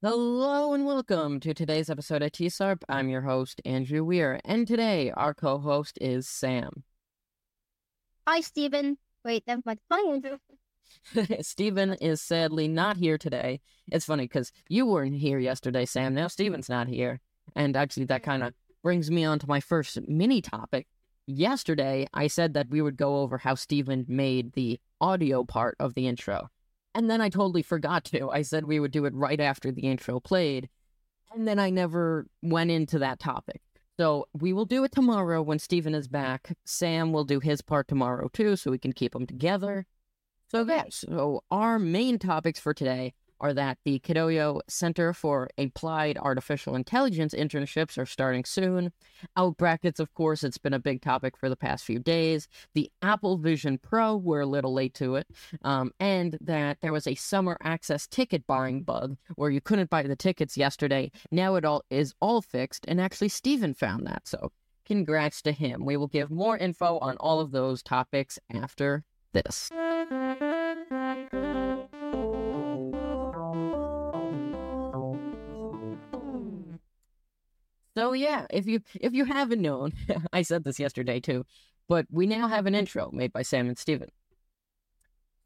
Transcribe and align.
Hello 0.00 0.74
and 0.74 0.86
welcome 0.86 1.40
to 1.40 1.52
today's 1.52 1.90
episode 1.90 2.22
of 2.22 2.30
TSARP. 2.30 2.84
I'm 2.88 3.08
your 3.08 3.22
host, 3.22 3.60
Andrew 3.64 4.04
Weir, 4.04 4.40
and 4.44 4.64
today 4.64 5.10
our 5.10 5.34
co 5.34 5.58
host 5.58 5.98
is 6.00 6.28
Sam. 6.28 6.84
Hi, 8.24 8.40
Steven. 8.40 8.98
Wait, 9.24 9.42
that's 9.44 9.66
my 9.66 9.76
hi, 9.90 10.12
Andrew. 10.12 10.38
Steven 11.40 11.94
is 11.94 12.22
sadly 12.22 12.68
not 12.68 12.96
here 12.96 13.18
today. 13.18 13.60
It's 13.90 14.04
funny 14.04 14.26
because 14.26 14.52
you 14.68 14.86
weren't 14.86 15.16
here 15.16 15.40
yesterday, 15.40 15.84
Sam. 15.84 16.14
Now 16.14 16.28
Steven's 16.28 16.68
not 16.68 16.86
here. 16.86 17.18
And 17.56 17.76
actually, 17.76 18.04
that 18.04 18.22
mm-hmm. 18.22 18.30
kind 18.30 18.42
of 18.44 18.54
brings 18.84 19.10
me 19.10 19.24
on 19.24 19.40
to 19.40 19.48
my 19.48 19.58
first 19.58 19.98
mini 20.06 20.40
topic. 20.40 20.86
Yesterday, 21.26 22.06
I 22.14 22.28
said 22.28 22.54
that 22.54 22.70
we 22.70 22.82
would 22.82 22.96
go 22.96 23.16
over 23.16 23.36
how 23.36 23.56
Steven 23.56 24.04
made 24.06 24.52
the 24.52 24.78
audio 25.00 25.42
part 25.42 25.74
of 25.80 25.94
the 25.94 26.06
intro. 26.06 26.50
And 26.98 27.08
then 27.08 27.20
I 27.20 27.28
totally 27.28 27.62
forgot 27.62 28.02
to. 28.06 28.28
I 28.28 28.42
said 28.42 28.64
we 28.64 28.80
would 28.80 28.90
do 28.90 29.04
it 29.04 29.14
right 29.14 29.38
after 29.38 29.70
the 29.70 29.82
intro 29.82 30.18
played. 30.18 30.68
And 31.32 31.46
then 31.46 31.60
I 31.60 31.70
never 31.70 32.26
went 32.42 32.72
into 32.72 32.98
that 32.98 33.20
topic. 33.20 33.60
So 34.00 34.26
we 34.32 34.52
will 34.52 34.64
do 34.64 34.82
it 34.82 34.90
tomorrow 34.90 35.40
when 35.40 35.60
Steven 35.60 35.94
is 35.94 36.08
back. 36.08 36.56
Sam 36.64 37.12
will 37.12 37.22
do 37.22 37.38
his 37.38 37.62
part 37.62 37.86
tomorrow 37.86 38.28
too, 38.32 38.56
so 38.56 38.72
we 38.72 38.78
can 38.78 38.92
keep 38.92 39.12
them 39.12 39.28
together. 39.28 39.86
So, 40.50 40.64
yes, 40.64 41.04
so 41.08 41.44
our 41.52 41.78
main 41.78 42.18
topics 42.18 42.58
for 42.58 42.74
today 42.74 43.14
are 43.40 43.54
that 43.54 43.78
the 43.84 43.98
Kidoyo 44.00 44.60
Center 44.68 45.12
for 45.12 45.48
Applied 45.58 46.18
Artificial 46.18 46.74
Intelligence 46.74 47.34
internships 47.34 47.98
are 47.98 48.06
starting 48.06 48.44
soon. 48.44 48.92
Out 49.36 49.56
brackets, 49.56 50.00
of 50.00 50.12
course, 50.14 50.44
it's 50.44 50.58
been 50.58 50.74
a 50.74 50.78
big 50.78 51.02
topic 51.02 51.36
for 51.36 51.48
the 51.48 51.56
past 51.56 51.84
few 51.84 51.98
days. 51.98 52.48
The 52.74 52.90
Apple 53.02 53.38
Vision 53.38 53.78
Pro, 53.78 54.16
we're 54.16 54.40
a 54.40 54.46
little 54.46 54.72
late 54.72 54.94
to 54.94 55.16
it. 55.16 55.26
Um, 55.62 55.92
and 56.00 56.38
that 56.40 56.78
there 56.80 56.92
was 56.92 57.06
a 57.06 57.14
summer 57.14 57.56
access 57.62 58.06
ticket 58.06 58.46
buying 58.46 58.82
bug 58.82 59.16
where 59.36 59.50
you 59.50 59.60
couldn't 59.60 59.90
buy 59.90 60.02
the 60.02 60.16
tickets 60.16 60.56
yesterday. 60.56 61.10
Now 61.30 61.54
it 61.56 61.64
all 61.64 61.84
is 61.90 62.14
all 62.20 62.42
fixed, 62.42 62.84
and 62.88 63.00
actually, 63.00 63.28
Steven 63.28 63.74
found 63.74 64.06
that. 64.06 64.26
So, 64.26 64.52
congrats 64.86 65.42
to 65.42 65.52
him. 65.52 65.84
We 65.84 65.96
will 65.96 66.08
give 66.08 66.30
more 66.30 66.56
info 66.56 66.98
on 66.98 67.16
all 67.18 67.40
of 67.40 67.50
those 67.50 67.82
topics 67.82 68.38
after 68.52 69.04
this. 69.32 69.70
So 77.98 78.12
yeah, 78.12 78.46
if 78.50 78.68
you 78.68 78.80
if 78.94 79.12
you 79.12 79.24
haven't 79.24 79.60
known, 79.60 79.92
I 80.32 80.42
said 80.42 80.62
this 80.62 80.78
yesterday 80.78 81.18
too, 81.18 81.44
but 81.88 82.06
we 82.12 82.28
now 82.28 82.46
have 82.46 82.66
an 82.66 82.76
intro 82.76 83.10
made 83.12 83.32
by 83.32 83.42
Sam 83.42 83.66
and 83.66 83.76
Steven. 83.76 84.10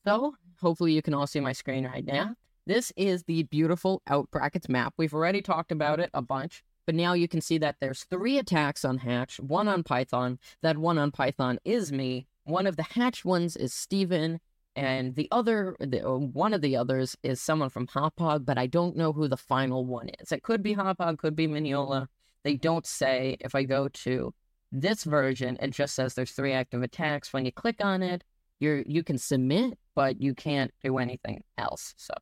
So 0.04 0.34
hopefully 0.60 0.92
you 0.92 1.00
can 1.00 1.14
all 1.14 1.26
see 1.26 1.40
my 1.40 1.54
screen 1.54 1.86
right 1.86 2.04
now. 2.04 2.34
This 2.66 2.92
is 2.94 3.22
the 3.22 3.44
beautiful 3.44 4.02
out 4.06 4.30
brackets 4.30 4.68
map. 4.68 4.92
We've 4.98 5.14
already 5.14 5.40
talked 5.40 5.72
about 5.72 5.98
it 5.98 6.10
a 6.12 6.20
bunch, 6.20 6.62
but 6.84 6.94
now 6.94 7.14
you 7.14 7.26
can 7.26 7.40
see 7.40 7.56
that 7.56 7.76
there's 7.80 8.04
three 8.04 8.36
attacks 8.36 8.84
on 8.84 8.98
Hatch, 8.98 9.40
one 9.40 9.66
on 9.66 9.82
Python. 9.82 10.38
That 10.60 10.76
one 10.76 10.98
on 10.98 11.10
Python 11.10 11.58
is 11.64 11.90
me. 11.90 12.26
One 12.44 12.66
of 12.66 12.76
the 12.76 12.82
Hatch 12.82 13.24
ones 13.24 13.56
is 13.56 13.72
Steven, 13.72 14.40
and 14.76 15.14
the 15.14 15.28
other, 15.32 15.74
the, 15.80 16.06
uh, 16.06 16.18
one 16.18 16.52
of 16.52 16.60
the 16.60 16.76
others 16.76 17.16
is 17.22 17.40
someone 17.40 17.70
from 17.70 17.86
Hauppauge, 17.86 18.44
but 18.44 18.58
I 18.58 18.66
don't 18.66 18.94
know 18.94 19.14
who 19.14 19.26
the 19.26 19.38
final 19.38 19.86
one 19.86 20.10
is. 20.20 20.32
It 20.32 20.42
could 20.42 20.62
be 20.62 20.74
Hauppauge, 20.74 21.16
could 21.16 21.34
be 21.34 21.46
Mineola. 21.46 22.10
They 22.44 22.56
don't 22.56 22.86
say 22.86 23.36
if 23.40 23.54
I 23.54 23.62
go 23.64 23.88
to 23.88 24.34
this 24.70 25.04
version, 25.04 25.58
it 25.60 25.70
just 25.70 25.94
says 25.94 26.14
there's 26.14 26.32
three 26.32 26.52
active 26.52 26.82
attacks. 26.82 27.32
When 27.32 27.44
you 27.44 27.52
click 27.52 27.76
on 27.84 28.02
it, 28.02 28.24
you're 28.58 28.82
you 28.86 29.02
can 29.02 29.18
submit, 29.18 29.78
but 29.94 30.20
you 30.20 30.34
can't 30.34 30.72
do 30.82 30.98
anything 30.98 31.42
else. 31.58 31.94
So 31.96 32.14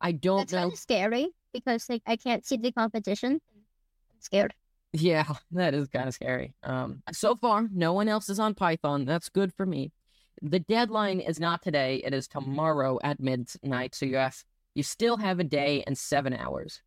I 0.00 0.12
don't 0.12 0.38
That's 0.38 0.52
know. 0.52 0.58
kind 0.60 0.72
of 0.72 0.78
scary 0.78 1.28
because 1.52 1.88
like 1.88 2.02
I 2.06 2.16
can't 2.16 2.44
see 2.44 2.56
the 2.56 2.72
competition. 2.72 3.32
I'm 3.32 4.20
scared. 4.20 4.54
Yeah, 4.92 5.24
that 5.52 5.74
is 5.74 5.88
kind 5.88 6.08
of 6.08 6.14
scary. 6.14 6.54
Um, 6.62 7.02
so 7.12 7.34
far, 7.36 7.68
no 7.72 7.94
one 7.94 8.08
else 8.08 8.28
is 8.28 8.38
on 8.38 8.54
Python. 8.54 9.04
That's 9.06 9.30
good 9.30 9.52
for 9.54 9.64
me. 9.64 9.92
The 10.42 10.60
deadline 10.60 11.20
is 11.20 11.40
not 11.40 11.62
today; 11.62 12.02
it 12.04 12.12
is 12.12 12.26
tomorrow 12.28 12.98
at 13.02 13.20
midnight. 13.20 13.94
So 13.94 14.06
you 14.06 14.16
have 14.16 14.36
you 14.74 14.82
still 14.82 15.18
have 15.18 15.38
a 15.38 15.44
day 15.44 15.84
and 15.86 15.96
seven 15.96 16.34
hours. 16.34 16.82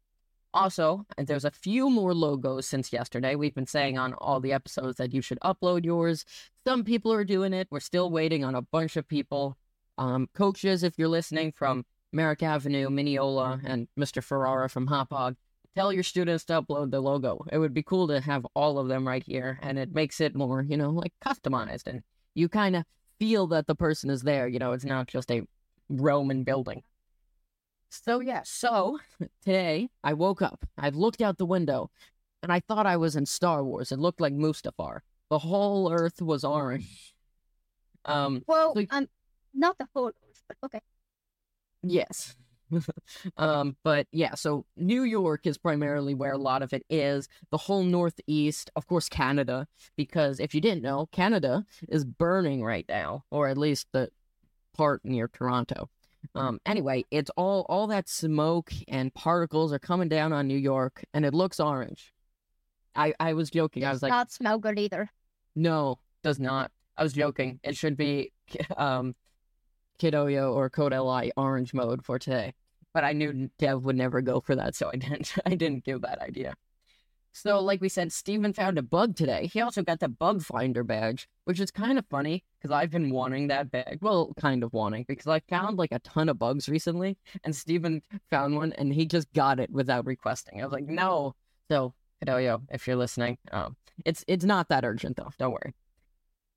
Also, 0.56 1.06
there's 1.18 1.44
a 1.44 1.52
few 1.52 1.90
more 1.90 2.14
logos 2.14 2.66
since 2.66 2.94
yesterday. 2.94 3.36
We've 3.36 3.54
been 3.54 3.68
saying 3.68 3.98
on 3.98 4.14
all 4.14 4.40
the 4.40 4.54
episodes 4.54 4.98
that 4.98 5.14
you 5.14 5.22
should 5.22 5.38
upload 5.42 5.84
yours. 5.84 6.24
Some 6.66 6.86
people 6.86 7.12
are 7.12 7.26
doing 7.26 7.52
it. 7.52 7.68
We're 7.70 7.82
still 7.82 8.10
waiting 8.10 8.46
on 8.46 8.56
a 8.56 8.62
bunch 8.62 8.96
of 8.96 9.06
people. 9.06 9.58
Um, 9.98 10.30
coaches, 10.34 10.82
if 10.82 10.98
you're 10.98 11.10
listening 11.10 11.52
from 11.52 11.86
Merrick 12.14 12.42
Avenue, 12.42 12.90
Mineola, 12.90 13.60
and 13.66 13.90
Mr. 14.00 14.24
Ferrara 14.24 14.70
from 14.70 14.88
Hauppauge, 14.88 15.36
tell 15.76 15.92
your 15.92 16.04
students 16.04 16.46
to 16.46 16.62
upload 16.62 16.92
the 16.92 17.02
logo. 17.02 17.46
It 17.52 17.58
would 17.58 17.74
be 17.74 17.84
cool 17.84 18.08
to 18.08 18.22
have 18.22 18.48
all 18.56 18.80
of 18.80 18.88
them 18.88 19.06
right 19.06 19.24
here, 19.24 19.60
and 19.62 19.78
it 19.78 19.94
makes 19.94 20.22
it 20.22 20.36
more, 20.36 20.62
you 20.62 20.78
know, 20.78 20.90
like 20.90 21.12
customized, 21.20 21.86
and 21.86 22.02
you 22.34 22.48
kind 22.48 22.78
of 22.78 22.86
feel 23.20 23.48
that 23.48 23.68
the 23.68 23.76
person 23.76 24.10
is 24.10 24.22
there. 24.22 24.48
You 24.48 24.60
know, 24.60 24.72
it's 24.72 24.86
not 24.86 25.08
just 25.08 25.30
a 25.32 25.46
Roman 25.90 26.46
building. 26.46 26.82
So 28.04 28.20
yeah, 28.20 28.42
so 28.44 29.00
today 29.44 29.90
I 30.04 30.14
woke 30.14 30.42
up, 30.42 30.66
I 30.78 30.90
looked 30.90 31.22
out 31.22 31.38
the 31.38 31.46
window, 31.46 31.90
and 32.44 32.52
I 32.52 32.60
thought 32.60 32.86
I 32.86 32.98
was 32.98 33.16
in 33.16 33.26
Star 33.26 33.64
Wars. 33.64 33.92
It 33.92 34.00
looked 34.00 34.22
like 34.22 34.34
Mustafar. 34.34 35.00
The 35.30 35.40
whole 35.40 35.92
Earth 35.92 36.22
was 36.22 36.44
orange. 36.44 37.16
Um, 38.06 38.44
Well, 38.48 38.74
So- 38.76 38.86
um, 38.92 39.08
not 39.54 39.78
the 39.78 39.88
whole, 39.96 40.08
earth, 40.10 40.44
but 40.48 40.58
okay. 40.66 40.82
Yes. 41.82 42.36
um, 43.38 43.78
but 43.84 44.08
yeah, 44.12 44.36
so 44.36 44.66
New 44.76 45.04
York 45.04 45.48
is 45.48 45.58
primarily 45.58 46.14
where 46.14 46.34
a 46.34 46.38
lot 46.38 46.62
of 46.62 46.74
it 46.74 46.84
is. 46.90 47.30
The 47.52 47.58
whole 47.58 47.84
Northeast, 47.84 48.70
of 48.76 48.86
course, 48.88 49.08
Canada, 49.08 49.68
because 49.96 50.40
if 50.40 50.54
you 50.54 50.62
didn't 50.62 50.82
know, 50.82 51.08
Canada 51.12 51.66
is 51.88 52.04
burning 52.04 52.64
right 52.64 52.86
now, 52.90 53.24
or 53.32 53.48
at 53.48 53.58
least 53.58 53.88
the 53.94 54.10
part 54.76 55.06
near 55.06 55.28
Toronto. 55.28 55.90
Um, 56.34 56.60
anyway, 56.66 57.06
it's 57.12 57.30
all 57.38 57.66
all 57.70 57.88
that 57.88 58.10
smoke 58.10 58.72
and 58.88 59.14
particles 59.14 59.72
are 59.74 59.80
coming 59.80 60.10
down 60.10 60.34
on 60.34 60.48
New 60.48 60.58
York, 60.58 61.04
and 61.14 61.26
it 61.26 61.34
looks 61.34 61.60
orange. 61.60 62.14
I 62.96 63.14
I 63.20 63.34
was 63.34 63.50
joking. 63.50 63.84
I 63.86 63.92
was 63.92 64.02
like, 64.02 64.10
not 64.12 64.32
smell 64.32 64.58
good 64.58 64.80
either. 64.80 65.10
no, 65.56 66.00
does 66.24 66.40
not. 66.40 66.72
I 66.98 67.04
was 67.04 67.14
joking. 67.14 67.60
It 67.64 67.76
should 67.76 67.98
be 67.98 68.32
um, 68.78 69.16
Kidoyo 70.00 70.54
or 70.54 70.70
Codeli 70.70 71.32
orange 71.38 71.74
mode 71.74 72.04
for 72.06 72.18
today. 72.20 72.54
But 72.94 73.04
I 73.04 73.12
knew 73.12 73.50
Dev 73.60 73.84
would 73.84 73.98
never 73.98 74.22
go 74.22 74.40
for 74.40 74.56
that, 74.56 74.74
so 74.76 74.90
I 74.94 74.96
didn't. 74.96 75.34
I 75.46 75.56
didn't 75.56 75.84
give 75.84 76.02
that 76.02 76.20
idea. 76.22 76.56
So, 77.36 77.60
like 77.60 77.82
we 77.82 77.90
said, 77.90 78.14
Steven 78.14 78.54
found 78.54 78.78
a 78.78 78.82
bug 78.82 79.18
today. 79.18 79.50
He 79.52 79.60
also 79.60 79.84
got 79.84 80.00
the 80.00 80.08
bug 80.08 80.42
finder 80.42 80.86
badge, 80.86 81.28
which 81.44 81.60
is 81.60 81.70
kind 81.70 82.00
of 82.00 82.06
funny 82.06 82.46
because 82.58 82.74
I've 82.74 82.92
been 82.92 83.10
wanting 83.10 83.48
that 83.48 83.70
badge. 83.70 83.98
Well, 84.00 84.34
kind 84.38 84.64
of 84.64 84.72
wanting 84.72 85.04
because 85.06 85.28
I 85.28 85.42
found 85.42 85.78
like 85.78 85.92
a 85.92 86.00
ton 86.00 86.30
of 86.30 86.40
bugs 86.40 86.70
recently, 86.70 87.18
and 87.44 87.54
Steven 87.54 88.02
found 88.30 88.56
one 88.56 88.72
and 88.72 88.94
he 88.94 89.06
just 89.06 89.34
got 89.34 89.60
it 89.60 89.70
without 89.70 90.06
requesting. 90.06 90.62
I 90.62 90.64
was 90.64 90.72
like, 90.72 90.88
no. 90.88 91.36
So, 91.70 91.94
Kidoyo, 92.24 92.62
if 92.72 92.88
you're 92.88 92.96
listening, 92.96 93.38
um, 93.52 93.76
it's 94.06 94.24
it's 94.30 94.46
not 94.46 94.70
that 94.70 94.86
urgent 94.86 95.18
though. 95.18 95.32
Don't 95.38 95.52
worry. 95.52 95.74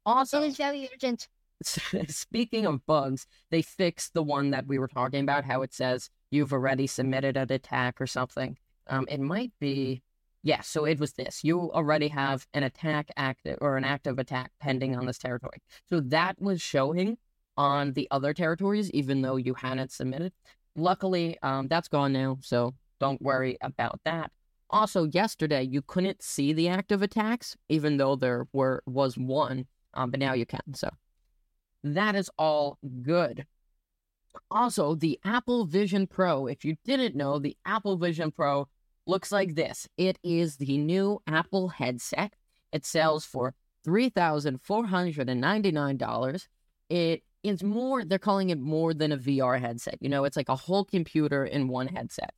Also, 0.06 0.42
It 0.42 0.46
is 0.46 0.56
very 0.58 0.88
urgent. 0.94 1.26
speaking 2.06 2.66
of 2.66 2.86
bugs, 2.86 3.26
they 3.50 3.62
fixed 3.62 4.14
the 4.14 4.22
one 4.22 4.50
that 4.52 4.68
we 4.68 4.78
were 4.78 4.86
talking 4.86 5.24
about. 5.24 5.44
How 5.44 5.62
it 5.62 5.74
says 5.74 6.08
you've 6.30 6.52
already 6.52 6.86
submitted 6.86 7.36
an 7.36 7.50
attack 7.50 8.00
or 8.00 8.06
something. 8.06 8.58
Um, 8.86 9.06
it 9.10 9.18
might 9.18 9.50
be. 9.58 10.02
Yeah, 10.42 10.60
so 10.60 10.84
it 10.84 11.00
was 11.00 11.12
this. 11.14 11.42
You 11.42 11.72
already 11.72 12.08
have 12.08 12.46
an 12.54 12.62
attack 12.62 13.10
active 13.16 13.58
or 13.60 13.76
an 13.76 13.84
active 13.84 14.18
attack 14.18 14.52
pending 14.60 14.96
on 14.96 15.06
this 15.06 15.18
territory. 15.18 15.58
So 15.88 16.00
that 16.00 16.40
was 16.40 16.62
showing 16.62 17.18
on 17.56 17.92
the 17.94 18.06
other 18.10 18.32
territories, 18.32 18.90
even 18.92 19.20
though 19.20 19.36
you 19.36 19.54
hadn't 19.54 19.90
submitted. 19.90 20.32
Luckily, 20.76 21.36
um, 21.42 21.66
that's 21.66 21.88
gone 21.88 22.12
now, 22.12 22.38
so 22.40 22.74
don't 23.00 23.20
worry 23.20 23.58
about 23.60 24.00
that. 24.04 24.30
Also, 24.70 25.04
yesterday 25.04 25.62
you 25.62 25.82
couldn't 25.82 26.22
see 26.22 26.52
the 26.52 26.68
active 26.68 27.02
attacks, 27.02 27.56
even 27.68 27.96
though 27.96 28.14
there 28.14 28.46
were 28.52 28.82
was 28.86 29.16
one, 29.16 29.66
um, 29.94 30.10
but 30.10 30.20
now 30.20 30.34
you 30.34 30.46
can. 30.46 30.60
So 30.74 30.88
that 31.82 32.14
is 32.14 32.30
all 32.38 32.78
good. 33.02 33.46
Also, 34.50 34.94
the 34.94 35.18
Apple 35.24 35.64
Vision 35.64 36.06
Pro. 36.06 36.46
If 36.46 36.64
you 36.64 36.76
didn't 36.84 37.16
know, 37.16 37.38
the 37.38 37.56
Apple 37.64 37.96
Vision 37.96 38.30
Pro 38.30 38.68
looks 39.08 39.32
like 39.32 39.54
this. 39.54 39.88
It 39.96 40.18
is 40.22 40.56
the 40.56 40.76
new 40.78 41.20
Apple 41.26 41.68
headset. 41.68 42.34
It 42.72 42.84
sells 42.84 43.24
for 43.24 43.54
$3,499. 43.86 46.46
It 46.90 47.22
is 47.42 47.62
more, 47.62 48.04
they're 48.04 48.18
calling 48.18 48.50
it 48.50 48.58
more 48.58 48.92
than 48.92 49.12
a 49.12 49.16
VR 49.16 49.58
headset. 49.60 49.96
You 50.00 50.08
know, 50.08 50.24
it's 50.24 50.36
like 50.36 50.48
a 50.48 50.56
whole 50.56 50.84
computer 50.84 51.44
in 51.44 51.68
one 51.68 51.86
headset. 51.88 52.32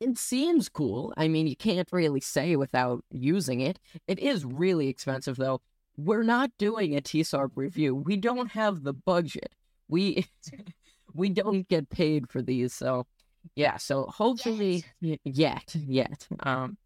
It 0.00 0.18
seems 0.18 0.68
cool. 0.68 1.14
I 1.16 1.28
mean, 1.28 1.46
you 1.46 1.56
can't 1.56 1.88
really 1.92 2.20
say 2.20 2.56
without 2.56 3.04
using 3.10 3.60
it. 3.60 3.78
It 4.08 4.18
is 4.18 4.44
really 4.44 4.88
expensive, 4.88 5.36
though. 5.36 5.60
We're 5.96 6.24
not 6.24 6.50
doing 6.58 6.96
a 6.96 7.00
TSARP 7.00 7.50
review. 7.54 7.94
We 7.94 8.16
don't 8.16 8.50
have 8.52 8.82
the 8.82 8.92
budget. 8.92 9.54
We 9.88 10.26
we 11.14 11.28
don't 11.28 11.68
get 11.68 11.90
paid 11.90 12.28
for 12.28 12.42
these, 12.42 12.74
so 12.74 13.06
yeah, 13.54 13.76
so 13.76 14.06
hopefully 14.06 14.84
y- 15.00 15.18
yet, 15.24 15.74
yet. 15.74 16.26
Um 16.40 16.76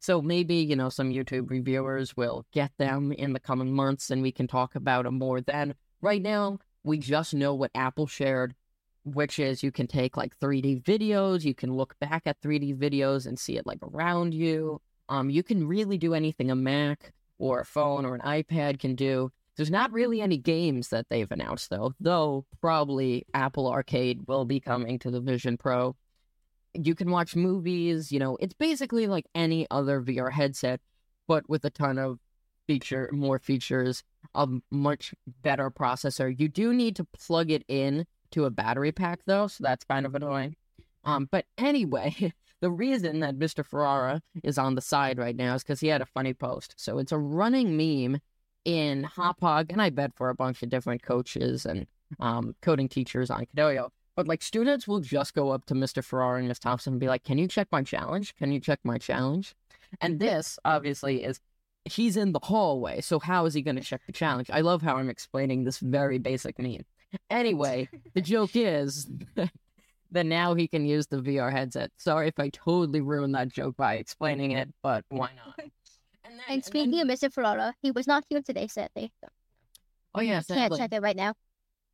so 0.00 0.20
maybe, 0.20 0.56
you 0.56 0.76
know, 0.76 0.88
some 0.88 1.10
YouTube 1.10 1.50
reviewers 1.50 2.16
will 2.16 2.44
get 2.52 2.70
them 2.78 3.12
in 3.12 3.32
the 3.32 3.40
coming 3.40 3.72
months 3.72 4.10
and 4.10 4.22
we 4.22 4.32
can 4.32 4.46
talk 4.46 4.74
about 4.74 5.04
them 5.04 5.18
more 5.18 5.40
then. 5.40 5.74
Right 6.00 6.22
now, 6.22 6.58
we 6.84 6.98
just 6.98 7.34
know 7.34 7.54
what 7.54 7.70
Apple 7.74 8.06
shared, 8.06 8.54
which 9.04 9.38
is 9.38 9.62
you 9.62 9.72
can 9.72 9.86
take 9.86 10.16
like 10.16 10.38
3D 10.38 10.82
videos, 10.82 11.44
you 11.44 11.54
can 11.54 11.72
look 11.72 11.98
back 11.98 12.22
at 12.26 12.40
3D 12.40 12.76
videos 12.76 13.26
and 13.26 13.38
see 13.38 13.56
it 13.56 13.66
like 13.66 13.78
around 13.82 14.34
you. 14.34 14.80
Um, 15.08 15.30
you 15.30 15.42
can 15.42 15.66
really 15.66 15.98
do 15.98 16.14
anything 16.14 16.50
a 16.50 16.56
Mac 16.56 17.12
or 17.38 17.60
a 17.60 17.64
phone 17.64 18.04
or 18.04 18.14
an 18.14 18.20
iPad 18.22 18.78
can 18.78 18.94
do. 18.94 19.30
There's 19.56 19.70
not 19.70 19.92
really 19.92 20.20
any 20.20 20.36
games 20.36 20.88
that 20.88 21.06
they've 21.08 21.30
announced 21.30 21.70
though, 21.70 21.94
though 21.98 22.44
probably 22.60 23.26
Apple 23.32 23.68
Arcade 23.68 24.26
will 24.26 24.44
be 24.44 24.60
coming 24.60 24.98
to 24.98 25.10
the 25.10 25.20
Vision 25.20 25.56
Pro. 25.56 25.96
You 26.82 26.94
can 26.94 27.10
watch 27.10 27.36
movies, 27.36 28.12
you 28.12 28.18
know, 28.18 28.36
it's 28.40 28.54
basically 28.54 29.06
like 29.06 29.26
any 29.34 29.66
other 29.70 30.00
VR 30.00 30.32
headset, 30.32 30.80
but 31.26 31.48
with 31.48 31.64
a 31.64 31.70
ton 31.70 31.98
of 31.98 32.18
feature, 32.66 33.08
more 33.12 33.38
features, 33.38 34.02
a 34.34 34.48
much 34.70 35.14
better 35.42 35.70
processor. 35.70 36.34
You 36.38 36.48
do 36.48 36.72
need 36.72 36.96
to 36.96 37.04
plug 37.04 37.50
it 37.50 37.64
in 37.68 38.06
to 38.32 38.44
a 38.44 38.50
battery 38.50 38.92
pack 38.92 39.20
though, 39.26 39.46
so 39.46 39.62
that's 39.62 39.84
kind 39.84 40.06
of 40.06 40.14
annoying. 40.14 40.56
Um, 41.04 41.28
but 41.30 41.46
anyway, 41.56 42.32
the 42.60 42.70
reason 42.70 43.20
that 43.20 43.38
Mr. 43.38 43.64
Ferrara 43.64 44.22
is 44.42 44.58
on 44.58 44.74
the 44.74 44.80
side 44.80 45.18
right 45.18 45.36
now 45.36 45.54
is 45.54 45.62
because 45.62 45.80
he 45.80 45.88
had 45.88 46.02
a 46.02 46.06
funny 46.06 46.34
post. 46.34 46.74
So 46.76 46.98
it's 46.98 47.12
a 47.12 47.18
running 47.18 47.76
meme 47.76 48.20
in 48.64 49.04
Hauppauge, 49.04 49.70
and 49.70 49.80
I 49.80 49.90
bet 49.90 50.16
for 50.16 50.28
a 50.28 50.34
bunch 50.34 50.62
of 50.62 50.68
different 50.68 51.02
coaches 51.02 51.64
and 51.64 51.86
um, 52.18 52.54
coding 52.60 52.88
teachers 52.88 53.30
on 53.30 53.46
Kidoyo. 53.46 53.90
But 54.16 54.26
like 54.26 54.42
students 54.42 54.88
will 54.88 55.00
just 55.00 55.34
go 55.34 55.50
up 55.50 55.66
to 55.66 55.74
Mr. 55.74 56.02
Ferrara 56.02 56.38
and 56.38 56.48
Miss 56.48 56.58
Thompson 56.58 56.94
and 56.94 57.00
be 57.00 57.06
like, 57.08 57.22
"Can 57.22 57.38
you 57.38 57.46
check 57.46 57.68
my 57.70 57.82
challenge? 57.82 58.34
Can 58.36 58.50
you 58.50 58.58
check 58.58 58.80
my 58.82 58.98
challenge?" 58.98 59.54
And 60.00 60.18
mm-hmm. 60.18 60.26
this 60.26 60.58
obviously 60.64 61.22
is 61.22 61.40
he's 61.84 62.16
in 62.16 62.32
the 62.32 62.40
hallway, 62.42 63.00
so 63.00 63.18
how 63.18 63.46
is 63.46 63.54
he 63.54 63.62
going 63.62 63.76
to 63.76 63.82
check 63.82 64.02
the 64.06 64.12
challenge? 64.12 64.50
I 64.50 64.60
love 64.62 64.82
how 64.82 64.96
I'm 64.96 65.08
explaining 65.08 65.64
this 65.64 65.78
very 65.78 66.18
basic 66.18 66.58
meme. 66.58 66.84
Anyway, 67.30 67.88
the 68.14 68.20
joke 68.22 68.50
is 68.54 69.08
that 70.10 70.26
now 70.26 70.54
he 70.54 70.68
can 70.68 70.86
use 70.86 71.06
the 71.06 71.18
VR 71.18 71.52
headset. 71.52 71.90
Sorry 71.96 72.28
if 72.28 72.38
I 72.38 72.48
totally 72.50 73.00
ruined 73.00 73.34
that 73.34 73.48
joke 73.48 73.76
by 73.76 73.94
explaining 73.94 74.52
it, 74.52 74.72
but 74.82 75.04
why 75.08 75.30
not? 75.36 75.58
And, 76.28 76.40
then, 76.40 76.44
And 76.48 76.64
speaking 76.64 77.00
of 77.00 77.06
Mr. 77.06 77.32
Ferrara, 77.32 77.72
he 77.82 77.92
was 77.92 78.08
not 78.08 78.24
here 78.28 78.42
today, 78.42 78.66
sadly. 78.66 79.12
oh 80.12 80.20
yeah, 80.20 80.42
Can't 80.42 80.76
check 80.76 80.92
it 80.92 81.00
right 81.00 81.14
now. 81.14 81.34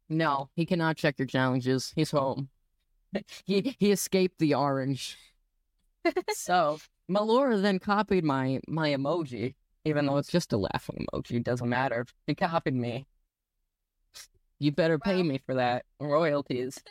No, 0.08 0.50
he 0.54 0.66
cannot 0.66 0.96
check 0.96 1.18
your 1.18 1.26
challenges. 1.26 1.92
He's 1.96 2.10
home. 2.10 2.48
he 3.44 3.76
he 3.78 3.90
escaped 3.92 4.38
the 4.38 4.54
orange. 4.54 5.16
so 6.34 6.78
Melora 7.10 7.60
then 7.60 7.78
copied 7.78 8.24
my 8.24 8.60
my 8.68 8.90
emoji, 8.90 9.54
even 9.84 10.06
though 10.06 10.16
it's 10.18 10.30
just 10.30 10.52
a 10.52 10.56
laughing 10.56 11.06
emoji. 11.12 11.42
Doesn't 11.42 11.68
matter. 11.68 12.06
He 12.26 12.34
copied 12.34 12.74
me. 12.74 13.06
You 14.58 14.70
better 14.72 14.98
pay 14.98 15.16
Wow. 15.18 15.22
me 15.24 15.38
for 15.44 15.54
that 15.54 15.84
royalties. 16.00 16.82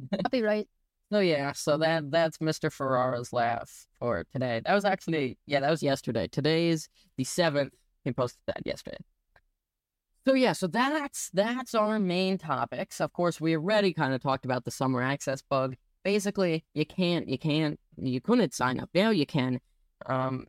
Copyright. 0.22 0.68
So 1.12 1.20
yeah, 1.20 1.52
so 1.52 1.78
that 1.78 2.10
that's 2.10 2.38
Mr. 2.38 2.70
Ferrara's 2.70 3.32
laugh 3.32 3.86
for 3.98 4.24
today. 4.32 4.60
That 4.64 4.74
was 4.74 4.84
actually 4.84 5.38
yeah, 5.46 5.60
that 5.60 5.70
was 5.70 5.82
yesterday. 5.82 6.26
Today's 6.28 6.88
the 7.16 7.24
seventh. 7.24 7.72
He 8.04 8.12
posted 8.12 8.40
that 8.46 8.62
yesterday. 8.64 8.98
So 10.26 10.34
yeah, 10.34 10.54
so 10.54 10.66
that's 10.66 11.30
that's 11.34 11.74
our 11.74 12.00
main 12.00 12.36
topics. 12.36 13.00
Of 13.00 13.12
course, 13.12 13.40
we 13.40 13.54
already 13.54 13.92
kind 13.92 14.12
of 14.12 14.20
talked 14.20 14.44
about 14.44 14.64
the 14.64 14.72
summer 14.72 15.00
access 15.00 15.40
bug. 15.40 15.76
Basically, 16.02 16.64
you 16.74 16.84
can't, 16.84 17.28
you 17.28 17.38
can't, 17.38 17.78
you 17.96 18.20
couldn't 18.20 18.52
sign 18.52 18.80
up. 18.80 18.90
Now 18.92 19.10
you 19.10 19.24
can. 19.24 19.60
Um, 20.06 20.46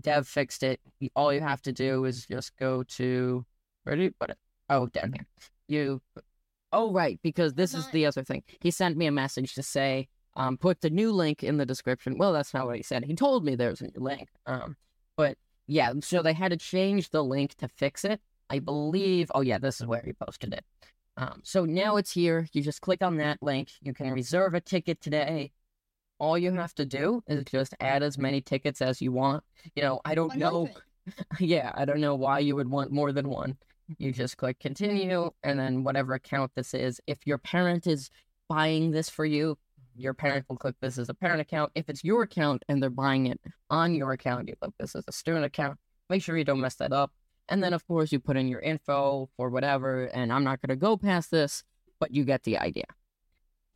Dev 0.00 0.28
fixed 0.28 0.62
it. 0.62 0.80
All 1.16 1.32
you 1.32 1.40
have 1.40 1.60
to 1.62 1.72
do 1.72 2.04
is 2.04 2.26
just 2.26 2.56
go 2.58 2.84
to 2.84 3.44
where 3.82 3.96
did 3.96 4.14
what? 4.18 4.36
Oh, 4.70 4.86
down 4.86 5.14
here. 5.14 5.26
You. 5.66 6.00
Oh 6.72 6.92
right, 6.92 7.18
because 7.22 7.54
this 7.54 7.74
is 7.74 7.88
the 7.88 8.06
other 8.06 8.22
thing. 8.22 8.44
He 8.60 8.70
sent 8.70 8.96
me 8.96 9.06
a 9.06 9.12
message 9.12 9.54
to 9.54 9.62
say, 9.64 10.06
um, 10.36 10.56
put 10.56 10.80
the 10.80 10.90
new 10.90 11.10
link 11.10 11.42
in 11.42 11.56
the 11.56 11.66
description. 11.66 12.18
Well, 12.18 12.32
that's 12.32 12.54
not 12.54 12.66
what 12.66 12.76
he 12.76 12.82
said. 12.84 13.04
He 13.04 13.14
told 13.14 13.44
me 13.44 13.56
there's 13.56 13.80
a 13.80 13.84
new 13.84 13.92
link. 13.96 14.28
Um, 14.46 14.76
but 15.16 15.38
yeah, 15.66 15.92
so 16.02 16.22
they 16.22 16.34
had 16.34 16.52
to 16.52 16.56
change 16.56 17.10
the 17.10 17.24
link 17.24 17.56
to 17.56 17.66
fix 17.66 18.04
it. 18.04 18.20
I 18.50 18.58
believe. 18.58 19.30
Oh 19.34 19.40
yeah, 19.40 19.58
this 19.58 19.80
is 19.80 19.86
where 19.86 20.02
he 20.04 20.12
posted 20.12 20.52
it. 20.52 20.64
Um, 21.16 21.40
so 21.42 21.64
now 21.64 21.96
it's 21.96 22.12
here. 22.12 22.46
You 22.52 22.62
just 22.62 22.80
click 22.80 23.02
on 23.02 23.16
that 23.16 23.42
link. 23.42 23.70
You 23.82 23.92
can 23.92 24.12
reserve 24.12 24.54
a 24.54 24.60
ticket 24.60 25.00
today. 25.00 25.52
All 26.20 26.38
you 26.38 26.52
have 26.52 26.74
to 26.76 26.86
do 26.86 27.22
is 27.26 27.44
just 27.44 27.74
add 27.80 28.02
as 28.02 28.18
many 28.18 28.40
tickets 28.40 28.80
as 28.80 29.02
you 29.02 29.12
want. 29.12 29.42
You 29.74 29.82
know, 29.82 30.00
I 30.04 30.14
don't 30.14 30.36
know. 30.36 30.68
yeah, 31.40 31.72
I 31.74 31.84
don't 31.84 32.00
know 32.00 32.14
why 32.14 32.40
you 32.40 32.54
would 32.56 32.70
want 32.70 32.92
more 32.92 33.12
than 33.12 33.28
one. 33.28 33.56
You 33.98 34.12
just 34.12 34.36
click 34.36 34.60
continue, 34.60 35.30
and 35.42 35.58
then 35.58 35.82
whatever 35.82 36.14
account 36.14 36.52
this 36.54 36.74
is. 36.74 37.00
If 37.06 37.26
your 37.26 37.38
parent 37.38 37.86
is 37.86 38.10
buying 38.48 38.90
this 38.90 39.08
for 39.08 39.24
you, 39.24 39.56
your 39.96 40.14
parent 40.14 40.46
will 40.48 40.56
click 40.56 40.76
this 40.80 40.98
as 40.98 41.08
a 41.08 41.14
parent 41.14 41.40
account. 41.40 41.72
If 41.74 41.88
it's 41.88 42.04
your 42.04 42.22
account 42.22 42.64
and 42.68 42.82
they're 42.82 42.90
buying 42.90 43.26
it 43.26 43.40
on 43.70 43.94
your 43.94 44.12
account, 44.12 44.48
you 44.48 44.54
click 44.56 44.74
this 44.78 44.94
as 44.94 45.04
a 45.08 45.12
student 45.12 45.44
account. 45.44 45.78
Make 46.08 46.22
sure 46.22 46.36
you 46.36 46.44
don't 46.44 46.60
mess 46.60 46.76
that 46.76 46.92
up. 46.92 47.12
And 47.48 47.62
then, 47.62 47.68
mm-hmm. 47.68 47.76
of 47.76 47.86
course, 47.86 48.12
you 48.12 48.20
put 48.20 48.36
in 48.36 48.48
your 48.48 48.60
info 48.60 49.28
for 49.36 49.50
whatever. 49.50 50.04
And 50.06 50.32
I'm 50.32 50.44
not 50.44 50.60
going 50.60 50.70
to 50.70 50.76
go 50.76 50.96
past 50.96 51.30
this, 51.30 51.64
but 51.98 52.14
you 52.14 52.24
get 52.24 52.44
the 52.44 52.58
idea. 52.58 52.84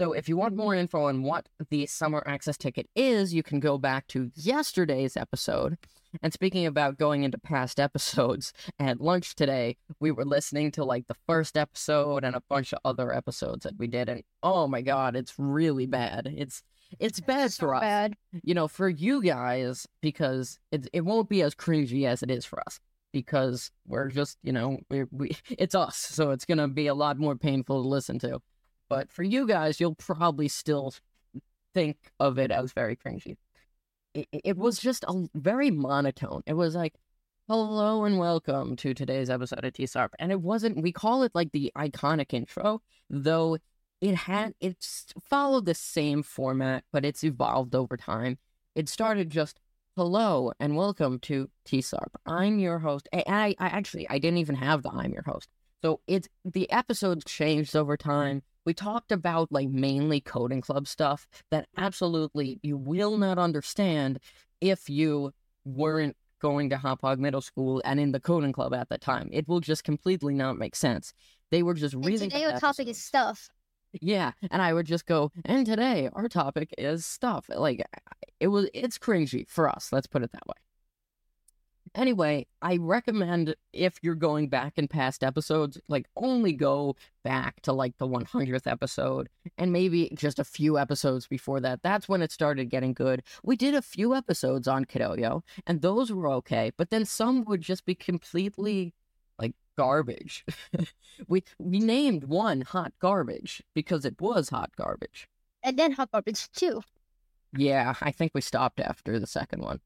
So, 0.01 0.13
if 0.13 0.29
you 0.29 0.37
want 0.37 0.57
more 0.57 0.75
info 0.75 1.05
on 1.05 1.23
what 1.23 1.49
the 1.71 1.87
summer 1.87 2.23
access 2.27 2.57
ticket 2.57 2.89
is, 2.97 3.33
you 3.33 3.43
can 3.43 3.61
go 3.61 3.79
back 3.79 4.09
to 4.09 4.31
yesterday's 4.35 5.17
episode. 5.17 5.79
And 6.23 6.33
speaking 6.33 6.67
about 6.67 6.99
going 6.99 7.23
into 7.23 7.39
past 7.39 7.79
episodes, 7.81 8.53
at 8.79 9.01
lunch 9.01 9.35
today, 9.35 9.77
we 10.01 10.11
were 10.11 10.25
listening 10.25 10.71
to 10.73 10.85
like 10.85 11.07
the 11.07 11.17
first 11.27 11.57
episode 11.57 12.25
and 12.25 12.35
a 12.35 12.43
bunch 12.49 12.73
of 12.73 12.81
other 12.85 13.15
episodes 13.15 13.65
that 13.65 13.79
we 13.79 13.87
did. 13.87 14.09
And 14.09 14.23
oh 14.43 14.67
my 14.67 14.83
God, 14.83 15.17
it's 15.17 15.35
really 15.39 15.87
bad. 15.87 16.33
It's 16.37 16.63
it's 16.99 17.21
bad 17.21 17.53
So 17.53 17.67
for 17.67 17.75
us 17.77 17.83
bad. 17.83 18.17
you 18.43 18.55
know, 18.55 18.69
for 18.69 18.89
you 18.89 19.23
guys, 19.23 19.87
because 20.01 20.59
it 20.71 20.89
it 20.93 21.03
won't 21.03 21.29
be 21.29 21.43
as 21.43 21.55
cringy 21.55 22.07
as 22.07 22.23
it 22.23 22.31
is 22.31 22.45
for 22.45 22.61
us, 22.61 22.81
because 23.12 23.70
we're 23.87 24.09
just, 24.09 24.38
you 24.43 24.53
know, 24.53 24.79
we 24.91 25.05
we 25.11 25.37
it's 25.50 25.75
us, 25.75 25.97
so 25.97 26.31
it's 26.31 26.44
gonna 26.44 26.69
be 26.69 26.87
a 26.87 26.94
lot 26.94 27.19
more 27.19 27.37
painful 27.37 27.82
to 27.82 27.88
listen 27.88 28.19
to. 28.20 28.41
But 28.88 29.11
for 29.12 29.23
you 29.23 29.47
guys, 29.47 29.81
you'll 29.81 29.94
probably 29.94 30.49
still 30.49 30.94
think 31.75 31.97
of 32.20 32.38
it 32.38 32.50
as 32.50 32.73
very 32.73 32.97
cringy. 32.97 33.37
It, 34.14 34.29
it 34.32 34.56
was 34.59 34.79
just 34.79 35.05
a 35.08 35.29
very 35.34 35.70
monotone. 35.70 36.43
It 36.46 36.55
was 36.55 36.75
like, 36.75 36.94
hello 37.48 38.05
and 38.05 38.19
welcome 38.19 38.77
to 38.77 38.94
today's 38.94 39.29
episode 39.29 39.65
of 39.65 39.72
T-Sarp. 39.72 40.10
And 40.19 40.31
it 40.31 40.41
wasn't, 40.41 40.82
we 40.82 40.93
call 40.93 41.22
it 41.22 41.32
like 41.34 41.53
the 41.53 41.72
iconic 41.77 42.32
intro, 42.32 42.82
though 43.10 43.58
it 44.01 44.15
had, 44.15 44.55
it's 44.60 45.06
followed 45.20 45.67
the 45.67 45.75
same 45.75 46.22
format, 46.22 46.84
but 46.93 47.05
it's 47.05 47.25
evolved 47.25 47.75
over 47.75 47.96
time. 47.96 48.39
It 48.75 48.89
started 48.89 49.31
just, 49.31 49.58
hello 49.94 50.51
and 50.58 50.75
welcome 50.75 51.19
to 51.19 51.51
T-Sarp. 51.67 52.15
I'm 52.25 52.58
your 52.58 52.79
host. 52.79 53.08
And 53.13 53.25
I, 53.27 53.55
I 53.58 53.67
actually, 53.67 54.08
I 54.08 54.19
didn't 54.19 54.39
even 54.39 54.55
have 54.55 54.82
the 54.82 54.91
I'm 54.91 55.13
your 55.13 55.22
host. 55.22 55.49
So 55.82 56.01
it's, 56.06 56.29
the 56.46 56.70
episodes 56.70 57.25
changed 57.27 57.77
over 57.77 57.99
time. 57.99 58.43
We 58.65 58.72
talked 58.72 59.13
about 59.13 59.53
like 59.53 59.69
mainly 59.69 60.20
coding 60.20 60.63
club 60.63 60.87
stuff 60.87 61.27
that 61.51 61.67
absolutely 61.77 62.58
you 62.63 62.79
will 62.79 63.19
not 63.19 63.39
understand 63.39 64.19
if 64.63 64.89
you 64.89 65.32
weren't 65.67 66.17
going 66.41 66.70
to 66.70 66.77
Hauppauge 66.77 67.19
Middle 67.19 67.43
School 67.43 67.82
and 67.84 68.01
in 68.01 68.13
the 68.13 68.20
coding 68.20 68.53
club 68.53 68.72
at 68.72 68.89
the 68.89 68.99
time. 68.99 69.29
It 69.31 69.46
will 69.46 69.61
just 69.61 69.84
completely 69.84 70.34
not 70.34 70.56
make 70.56 70.75
sense. 70.75 71.13
They 71.51 71.63
were 71.63 71.75
just 71.75 71.94
reading. 71.94 72.31
today 72.31 72.44
our 72.44 72.58
topic 72.58 72.89
is 72.89 72.99
stuff. 72.99 73.51
Yeah, 74.01 74.32
and 74.51 74.63
I 74.63 74.72
would 74.72 74.87
just 74.87 75.06
go, 75.06 75.31
and 75.44 75.67
today 75.67 76.08
our 76.13 76.29
topic 76.29 76.75
is 76.79 77.05
stuff. 77.05 77.46
Like 77.49 77.84
it 78.41 78.49
was 78.49 78.69
it's 78.75 78.99
cringy 78.99 79.49
for 79.49 79.69
us, 79.69 79.93
let's 79.93 80.06
put 80.06 80.22
it 80.22 80.32
that 80.32 80.46
way. 80.46 80.55
Anyway, 81.94 82.46
I 82.63 82.79
recommend 82.79 83.55
if 83.75 83.99
you're 84.03 84.15
going 84.15 84.49
back 84.49 84.79
in 84.79 84.89
past 84.89 85.22
episodes, 85.22 85.79
like 85.89 86.06
only 86.17 86.55
go 86.55 86.96
back 87.22 87.61
to 87.63 87.72
like 87.75 87.99
the 87.99 88.08
100th 88.08 88.67
episode 88.67 89.29
and 89.58 89.72
maybe 89.72 90.11
just 90.15 90.39
a 90.39 90.44
few 90.44 90.79
episodes 90.79 91.27
before 91.27 91.61
that. 91.61 91.82
That's 91.82 92.08
when 92.08 92.22
it 92.22 92.32
started 92.32 92.70
getting 92.70 92.94
good. 92.94 93.22
We 93.43 93.56
did 93.56 93.75
a 93.75 93.82
few 93.82 94.15
episodes 94.15 94.67
on 94.67 94.87
Kidoyo, 94.87 95.43
and 95.67 95.82
those 95.82 96.11
were 96.11 96.31
okay, 96.31 96.72
but 96.79 96.89
then 96.89 97.05
some 97.05 97.44
would 97.44 97.61
just 97.61 97.84
be 97.84 97.94
completely 97.94 98.94
garbage. 99.76 100.44
we 101.29 101.43
we 101.58 101.79
named 101.81 102.24
one 102.24 102.62
hot 102.62 102.93
garbage 103.00 103.62
because 103.74 104.05
it 104.05 104.20
was 104.20 104.48
hot 104.50 104.70
garbage. 104.76 105.29
And 105.62 105.79
then 105.79 105.93
hot 105.93 106.10
garbage 106.12 106.50
too. 106.52 106.82
Yeah, 107.56 107.94
I 108.00 108.10
think 108.12 108.32
we 108.34 108.41
stopped 108.41 108.81
after 108.81 109.19
the 109.19 109.26
second 109.26 109.62
one. 109.62 109.81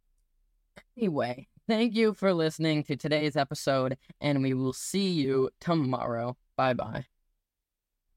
Anyway, 0.97 1.49
thank 1.69 1.95
you 1.95 2.15
for 2.15 2.33
listening 2.33 2.85
to 2.85 2.97
today's 2.97 3.37
episode, 3.37 3.99
and 4.21 4.43
we 4.43 4.55
will 4.55 4.73
see 4.73 5.11
you 5.11 5.51
tomorrow. 5.61 6.37
Bye 6.57 6.75
bye. 6.75 7.07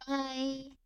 Bye. 0.08 0.79